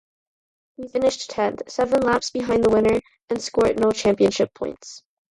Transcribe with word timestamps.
He 0.77 0.87
finished 0.87 1.29
tenth, 1.29 1.69
seven 1.69 2.01
laps 2.01 2.31
behind 2.31 2.63
the 2.63 2.71
winner, 2.71 2.99
and 3.29 3.39
scored 3.39 3.79
no 3.79 3.91
championship 3.91 4.51
points. 4.51 5.03